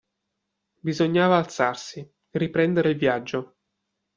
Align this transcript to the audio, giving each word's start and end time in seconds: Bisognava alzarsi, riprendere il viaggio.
Bisognava 0.81 1.35
alzarsi, 1.37 2.11
riprendere 2.31 2.89
il 2.89 2.97
viaggio. 2.97 3.57